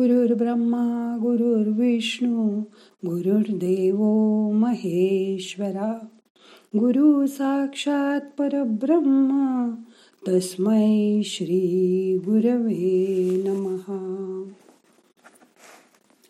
[0.00, 2.60] गुरुर्ब्रह्मा गुरुर्विष्णू
[3.06, 3.96] गुरुर्देव
[4.52, 6.06] महेश्वरा.
[6.78, 9.70] गुरु साक्षात परब्रह्म
[10.28, 13.06] तस्मै श्री गुरवे
[13.46, 14.44] नमहा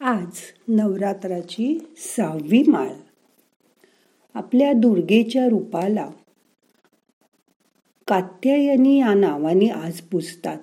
[0.00, 0.30] आज
[0.68, 2.88] नवरात्राची सहावी माळ.
[4.34, 6.10] आपल्या दुर्गेच्या रूपाला
[8.08, 10.58] कात्यायनी या नावाने आज पुजतात.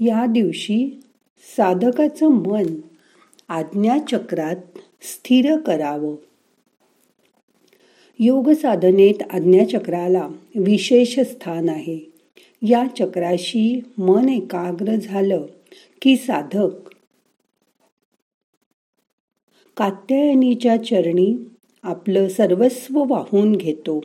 [0.00, 1.00] या दिवशी
[1.40, 2.66] साधकाचं मन
[3.48, 4.56] आज्ञाचक्रात
[5.02, 6.16] स्थिर करावं.
[8.18, 12.12] योग साधनेत आज्ञाचक्राला विशेष स्थान आहे.
[12.62, 15.46] या चक्राशी मन एकाग्र झालं
[16.02, 16.88] की साधक
[19.76, 21.36] कात्यायनीच्या चरणी
[21.82, 24.00] आपलं सर्वस्व वाहून घेतो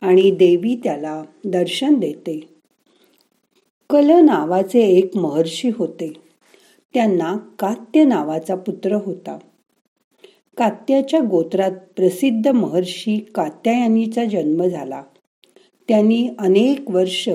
[0.00, 2.48] आणि देवी त्याला दर्शन देते.
[3.90, 6.23] कल नावाचे एक महर्षी होते.
[6.94, 9.38] त्यांना कात्य नावाचा पुत्र होता.
[10.56, 15.02] कात्याच्या गोत्रात प्रसिद्ध महर्षी कात्यायनीचा जन्म झाला.
[15.88, 17.28] त्यांनी अनेक वर्ष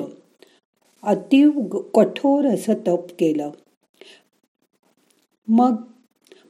[1.03, 1.51] अतिव
[1.93, 3.49] कठोर असं तप केलं.
[5.47, 5.75] मग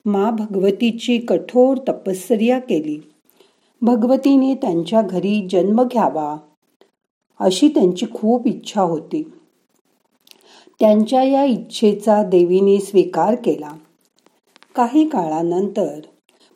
[0.06, 3.00] मा भगवतीची कठोर तपश्चर्या केली.
[3.82, 6.38] भगवतीने त्यांच्या घरी जन्म घ्यावा
[7.40, 9.32] अशी त्यांची खूप इच्छा होती.
[10.80, 13.72] त्यांच्या या इच्छेचा देवीने स्वीकार केला.
[14.76, 16.00] काही काळानंतर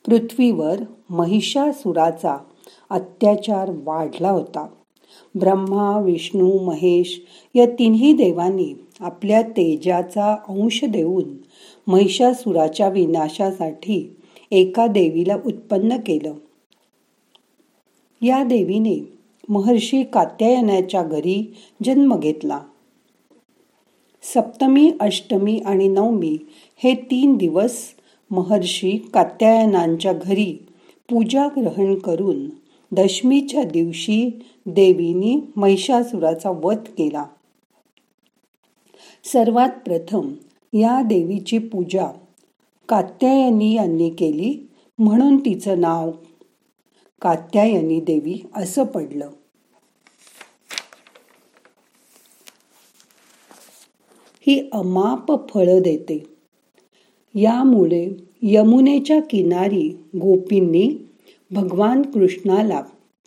[0.05, 0.75] पृथ्वीवर
[1.09, 2.37] महिषासुराचा
[2.89, 4.67] अत्याचार वाढला होता.
[5.39, 7.21] ब्रह्मा विष्णू महेश
[7.55, 11.23] या तिन्ही देवांनी आपल्या तेजाचा अंश देऊन
[11.87, 14.15] महिषासुराच्या विनाशासाठी
[14.51, 16.33] एका देवीला उत्पन्न केलं.
[18.21, 19.13] या देवीने
[19.49, 21.53] महर्षी कात्यायनाच्या घरी
[21.85, 22.59] जन्म घेतला.
[24.23, 26.37] सप्तमी अष्टमी आणि नवमी
[26.83, 27.77] हे तीन दिवस
[28.31, 30.65] महर्षी कात्यायनांच्या घरी
[31.09, 32.49] पूजा ग्रहण करून
[32.91, 37.25] दशमीच्या दिवशी देवीनी महिषासुराचा वध केला.
[39.23, 40.33] सर्वात प्रथम
[40.73, 42.07] या देवीची पूजा
[42.89, 44.69] कात्यायनी यांनी केली
[44.99, 46.11] म्हणून तिचं नाव
[47.21, 49.29] कात्यायनी देवी असं पडलं.
[54.47, 56.23] ही अमाप फळं देते.
[57.35, 58.09] यामुळे
[58.41, 60.91] यमुनेच्या किनारी गोपींनी
[61.51, 62.81] भगवान कृष्णाला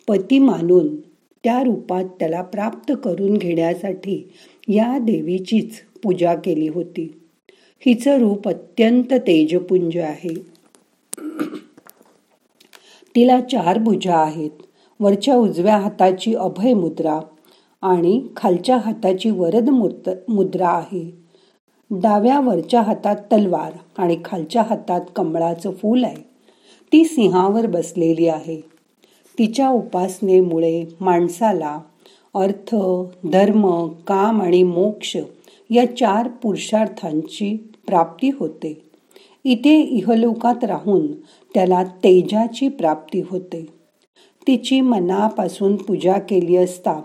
[0.07, 0.95] पती मानून
[1.43, 4.29] त्या रूपात त्याला प्राप्त करून घेण्यासाठी
[4.67, 5.69] या देवीचीच
[6.03, 7.19] पूजा केली होती.
[7.85, 10.33] हिचं रूप अत्यंत तेजपुंज आहे.
[13.15, 14.49] तिला चार भुजा आहेत.
[14.99, 17.19] वरच्या उजव्या हाताची अभय मुद्रा
[17.81, 21.11] आणि खालच्या हाताची वरद मुद्रा आहे.
[21.91, 26.23] डाव्या वरच्या हातात तलवार आणि खालच्या हातात कमळाचं फूल आहे.
[26.93, 28.61] ती सिंहावर बसलेली आहे.
[29.39, 31.79] तिच्या उपासनेमुळे माणसाला
[32.35, 32.75] अर्थ
[33.31, 35.17] धर्म काम आणि मोक्ष
[35.69, 37.55] या चार पुरुषार्थांची
[37.87, 38.81] प्राप्ती होते.
[39.43, 41.11] इथे इहलोकात राहून
[41.53, 43.65] त्याला तेजाची प्राप्ती होते.
[44.47, 47.01] तिची मनापासून पूजा केली असता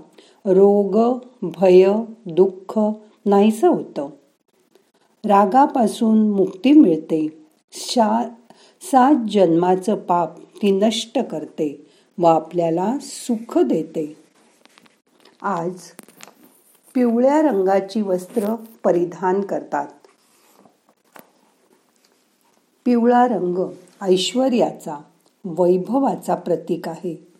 [0.47, 1.93] रोग भय
[2.27, 2.81] दुःख
[3.27, 4.09] नाहीस होतं.
[5.25, 7.47] रागापासून मुक्ती मिळते.
[7.73, 8.29] शा
[8.83, 11.87] सात जन्माचं पाप ती नष्ट करते
[12.19, 14.17] व आपल्याला सुख देते.
[15.43, 15.75] आज
[16.95, 18.55] पिवळ्या रंगाची वस्त्र
[18.85, 19.87] परिधान करतात.
[22.85, 23.59] पिवळा रंग
[24.03, 24.97] ऐश्वर्याचा
[25.45, 27.32] वैभवाचा प्रतीक आहे.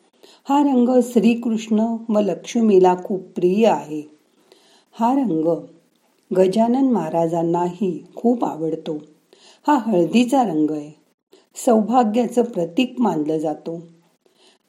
[0.49, 4.03] हा रंग श्रीकृष्ण व लक्ष्मीला खूप प्रिय आहे.
[4.93, 5.67] हा रंग
[6.37, 8.99] गजानन महाराजांनाही खूप आवडतो.
[9.67, 10.91] हा हळदीचा रंग आहे.
[11.57, 13.83] सौभाग्याचं प्रतीक मानलं जातो.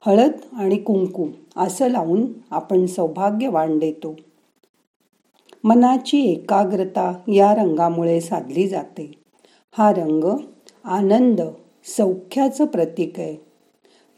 [0.06, 4.16] हळद आणि कुंकू असं लावून आपण सौभाग्यवान देतो.
[5.64, 9.12] मनाची एकाग्रता या रंगामुळे साधली जाते.
[9.72, 10.38] हा रंग
[10.84, 11.42] आनंद
[11.98, 13.36] सौख्याचं प्रतीक आहे.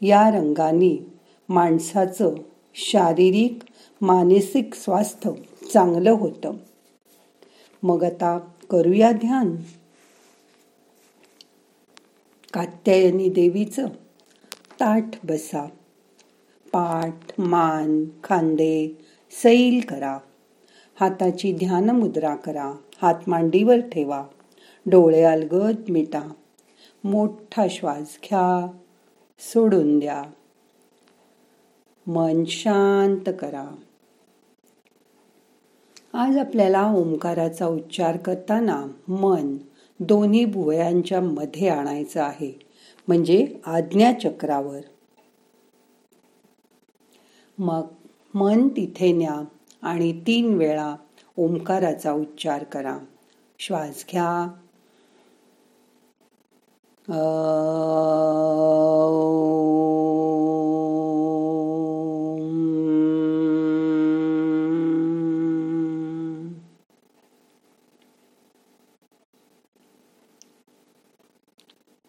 [0.02, 1.15] या रंगाने
[1.48, 2.34] माणसाचं
[2.74, 3.58] शारीरिक
[4.00, 5.30] मानसिक स्वास्थ्य
[5.72, 6.52] चांगलं होतं.
[7.82, 8.38] मग आता
[8.70, 9.56] करूया ध्यान.
[12.52, 13.86] कात्यायनी देवीचं
[14.80, 15.66] ताठ बसा.
[16.72, 18.98] पाठ मान खांदे
[19.30, 20.18] सैल करा.
[21.00, 22.72] हाताची ध्यान मुद्रा करा.
[23.02, 24.24] हात मांडीवर ठेवा.
[24.86, 26.32] डोळे अलगद मिटा.
[27.04, 28.66] मोठा श्वास घ्या.
[29.38, 30.22] सोडून द्या.
[32.06, 33.74] मन शांत करा.
[36.12, 39.56] आज आपल्याला ओंकाराचा उच्चार करताना मन
[40.00, 42.52] दोन्ही भुवयांच्या मध्ये आणायचं आहे
[43.08, 44.80] म्हणजे आज्ञाचक्रावर
[47.58, 47.86] मग
[48.34, 49.44] मन तिथे न्या
[49.82, 50.96] आणि तीन वेळा
[51.36, 52.98] ओंकाराचा उच्चार करा.
[53.58, 54.48] श्वास घ्या.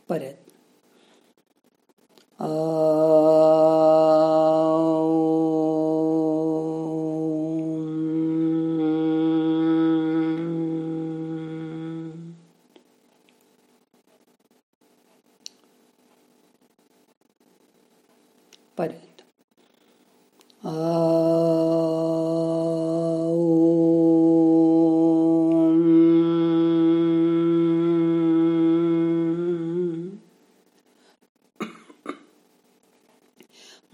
[0.08, 0.47] but it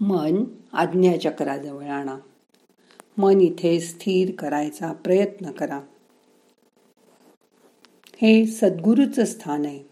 [0.00, 2.16] मन आज्ञाचक्राजवळ आणा.
[3.18, 5.80] मन इथे स्थिर करायचा प्रयत्न करा.
[8.22, 9.82] हे सद्गुरूचं स्थान आहे.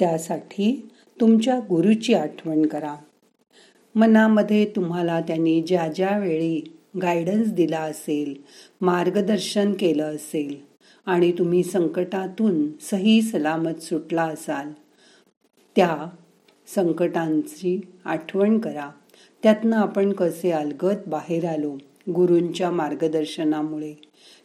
[0.00, 0.88] त्यासाठी
[1.20, 2.96] तुमच्या गुरुची आठवण करा.
[3.94, 8.34] मनामध्ये तुम्हाला त्यांनी ज्या ज्या वेळी गायडन्स दिला असेल
[8.80, 10.56] मार्गदर्शन केलं असेल
[11.06, 14.72] आणि तुम्ही संकटातून सही सलामत सुटला असाल
[15.76, 16.08] त्या
[16.66, 18.90] संकटांची आठवण करा.
[19.44, 21.76] त्यातनं आपण कसे अलगत बाहेर आलो
[22.14, 23.94] गुरूंच्या मार्गदर्शनामुळे?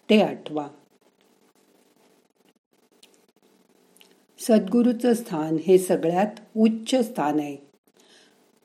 [0.09, 0.67] ते आठवा.
[4.39, 7.57] सद्गुरूचं स्थान हे सगळ्यात उच्च स्थान आहे.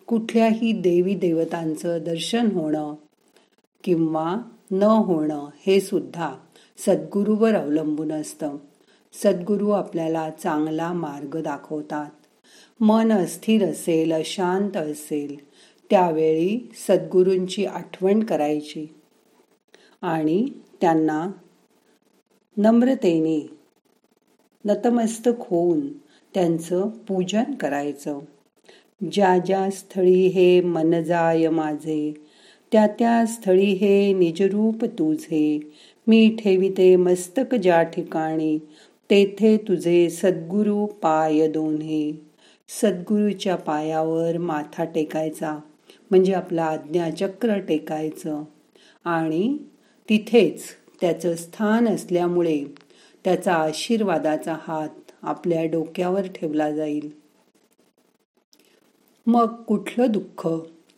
[0.06, 2.94] कुठल्याही देवी देवतांचं दर्शन होणं
[3.84, 4.36] किंवा
[4.70, 6.34] न होणं हे सुद्धा
[6.78, 8.56] सद्गुरूवर अवलंबून असतं.
[9.12, 12.10] सद्गुरू आपल्याला चांगला मार्ग दाखवतात.
[12.80, 15.36] मन अस्थिर असेल अशांत असेल
[15.90, 18.86] त्यावेळी सद्गुरूंची आठवण करायची
[20.02, 20.46] आणि
[20.80, 21.30] त्यांना
[22.56, 23.50] नम्रतेने
[24.64, 25.92] नतमस्तक होऊन
[26.34, 28.18] त्यांचं पूजन करायचं.
[29.12, 32.14] ज्या ज्या स्थळी हे मन जाय माझे
[32.72, 35.72] त्या त्या स्थळी हे निजरूप तुझे.
[36.06, 38.58] मी ठेविते मस्तक ज्या ठिकाणी
[39.10, 42.16] तेथे तुझे सद्गुरु पाय दोन्ही.
[42.68, 45.58] सद्गुरूच्या पायावर माथा टेकायचा.
[46.10, 48.44] म्हणजे आपलं आज्ञाचक्र टेकायचं.
[49.04, 49.58] आणि
[50.08, 50.64] तिथेच
[51.00, 52.64] त्याचं स्थान असल्यामुळे
[53.24, 57.10] त्याचा आशीर्वादाचा हात आपल्या डोक्यावर ठेवला जाईल.
[59.26, 60.48] मग कुठलं दुःख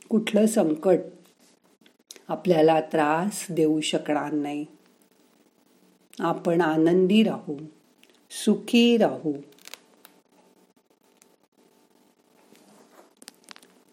[0.08, 0.98] कुठलं संकट
[2.28, 4.66] आपल्याला त्रास देऊ शकणार नाही.
[6.18, 7.56] आपण आनंदी राहू
[8.30, 9.32] सुखी राहू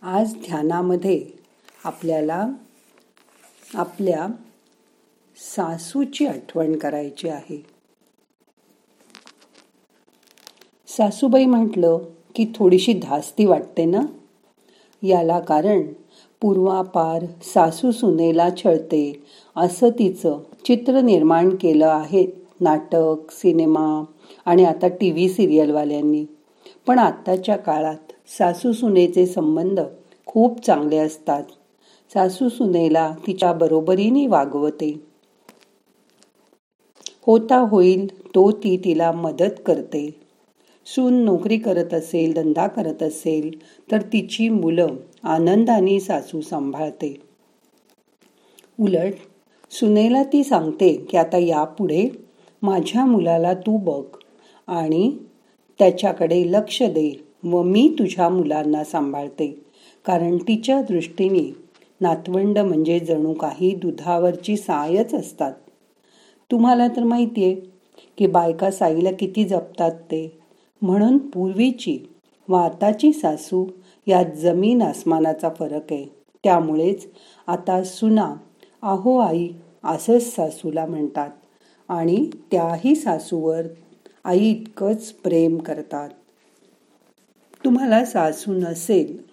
[0.06, 1.26] आज ध्यानामध्ये
[1.84, 2.48] आपल्याला
[3.76, 4.28] आपल्या
[5.38, 7.66] सासूची आठवण करायची आहे.
[10.88, 11.98] सासूबाई म्हटलं
[12.36, 14.02] की थोडीशी धास्ती वाटते ना?
[15.04, 15.82] याला कारण
[16.42, 19.24] पूर्वापार सासू सुनेला छळते
[19.56, 22.28] असं तिचं चित्र निर्माण केलं आहे
[22.62, 24.04] नाटक सिनेमा
[24.46, 26.26] आणि आता टी व्ही सिरियलवाल्यांनी.
[26.88, 29.80] पण आत्ताच्या काळात सासू सुनेचे संबंध
[30.26, 31.44] खूप चांगले असतात.
[32.14, 34.92] सासू सुनेला तिच्या बरोबरीने वागवते.
[37.28, 40.10] होता होईल तो ती तिला मदत करते.
[40.86, 43.50] सून नोकरी करत असेल धंदा करत असेल
[43.92, 47.14] तर तिची मुलं आनंदाने सासू सांभाळते.
[48.80, 49.14] उलट
[49.72, 52.10] सुनेला ती सांगते की आता यापुढे
[52.62, 54.18] माझ्या मुलाला तू बघ
[54.68, 55.12] आणि
[55.80, 57.33] त्याच्याकडे लक्ष दे.
[57.44, 59.66] व मी तुझ्या मुलांना सांभाळते.
[60.06, 61.54] कारण तिच्या दृष्टीने
[62.02, 65.54] नातवंड म्हणजे जणू काही दुधावरची सायच असतात.
[66.52, 67.56] तुम्हाला तर माहितीये
[68.18, 70.40] की बायका साईला किती जपतात ते.
[70.82, 72.00] म्हणून पूर्वीची
[72.50, 73.66] व आताची सासू
[74.08, 76.06] यात जमीन आसमानाचा फरक आहे.
[76.44, 77.08] त्यामुळेच
[77.48, 78.36] आता सुना
[78.82, 79.50] आहो आई
[79.84, 81.30] असंच सासूला म्हणतात
[81.90, 83.62] आणि त्याही सासूवर
[84.24, 86.10] आई इतकंच प्रेम करतात.
[87.66, 89.32] तुम्हाला सासू नसेल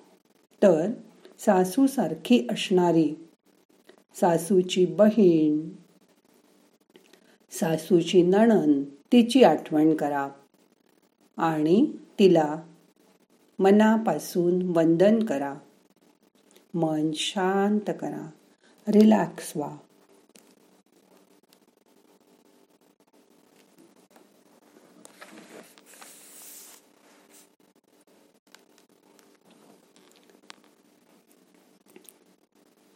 [0.63, 0.91] तर
[1.39, 3.15] सासूसारखी असणारी
[4.15, 5.69] सासूची बहीण
[7.51, 10.29] सासूची नणन तिची आठवण करा
[11.37, 12.57] आणि तिला
[13.59, 15.55] मनापासून वंदन करा.
[16.75, 18.31] मन शांत करा.
[18.89, 19.77] रिलॅक्स व्हा.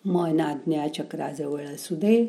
[0.04, 2.26] मन आज्ञा चक्राजवळ असू दे.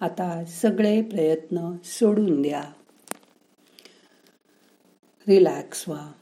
[0.00, 2.64] आता सगळे प्रयत्न सोडून द्या.
[5.28, 6.12] रिलॅक्स व्हा.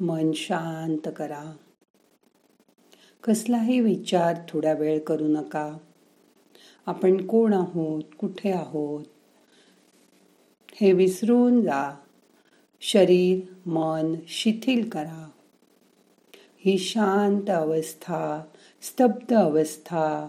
[0.00, 1.56] मन शांत करा.
[3.24, 5.76] कसलाही विचार थोडा वेळ करू नका.
[6.86, 8.02] आपण कोण आहोत?
[8.18, 9.04] कुठे आहोत?
[10.74, 11.96] हे विसरून जा.
[12.80, 15.30] शरीर मन शिथिल करा.
[16.34, 18.44] ही शांत अवस्था
[18.82, 20.28] स्तब्ध अवस्था.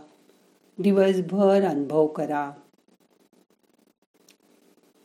[0.77, 2.51] दिवसभर अनुभव करा.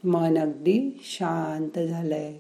[0.04, 2.38] मन अगदी शांत झालंय.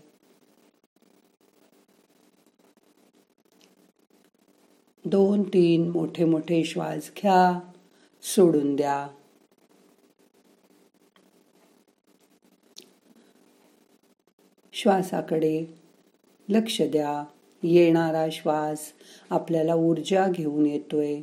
[5.04, 7.60] दोन तीन मोठे मोठे श्वास घ्या.
[8.22, 9.08] सोडून द्या.
[14.72, 15.80] श्वासाकडे
[16.48, 17.24] लक्ष द्या.
[17.66, 18.92] येणारा श्वास
[19.30, 21.20] आपल्याला ऊर्जा घेऊन येतोय.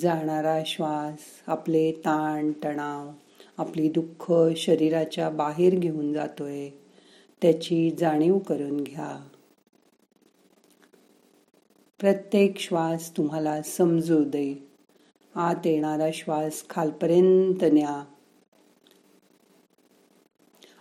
[0.00, 3.08] जाणारा श्वास आपले ताण तणाव
[3.58, 6.68] आपली दुःख शरीराच्या बाहेर घेऊन जातोय.
[7.42, 9.28] त्याची जाणीव करून घ्या.
[12.00, 14.68] प्रत्येक श्वास तुम्हाला समजू दे.
[15.34, 18.04] आत येणारा श्वास खालपर्यंत न्या.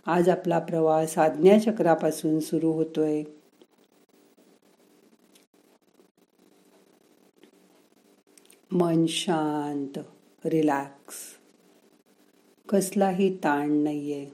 [0.05, 3.23] आज आपला प्रवास आज्ञाचक्रापासून सुरू होतोय.
[8.73, 9.99] मन शांत
[10.45, 11.15] रिलॅक्स
[12.69, 14.29] कसलाही ताण नाहीये.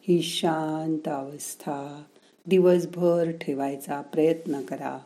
[0.00, 2.04] ही शांत अवस्था
[2.46, 4.98] दिवसभर ठेवायचा प्रयत्न करा.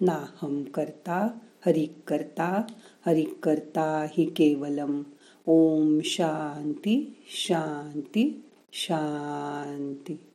[0.00, 2.62] नाहम करता हरिक करता
[3.06, 5.02] हरिक करता ही केवलम.
[5.46, 10.27] ओम शांती शांती शांती.